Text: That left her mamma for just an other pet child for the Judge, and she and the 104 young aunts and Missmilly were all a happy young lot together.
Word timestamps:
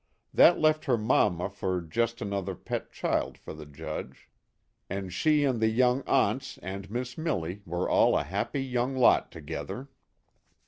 That 0.33 0.57
left 0.57 0.85
her 0.85 0.97
mamma 0.97 1.47
for 1.47 1.79
just 1.79 2.23
an 2.23 2.33
other 2.33 2.55
pet 2.55 2.91
child 2.91 3.37
for 3.37 3.53
the 3.53 3.67
Judge, 3.67 4.31
and 4.89 5.13
she 5.13 5.43
and 5.43 5.61
the 5.61 5.69
104 5.69 5.77
young 5.77 6.01
aunts 6.07 6.57
and 6.63 6.89
Missmilly 6.89 7.61
were 7.67 7.87
all 7.87 8.17
a 8.17 8.23
happy 8.23 8.63
young 8.63 8.95
lot 8.95 9.31
together. 9.31 9.89